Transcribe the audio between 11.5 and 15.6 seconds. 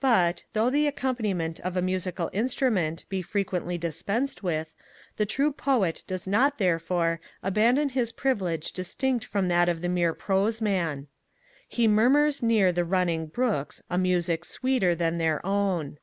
He murmurs near the running brooks A music sweeter than their